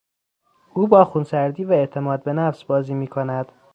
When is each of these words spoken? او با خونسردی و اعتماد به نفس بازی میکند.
او 0.73 0.87
با 0.87 1.05
خونسردی 1.05 1.63
و 1.63 1.71
اعتماد 1.71 2.23
به 2.23 2.33
نفس 2.33 2.63
بازی 2.63 2.93
میکند. 2.93 3.51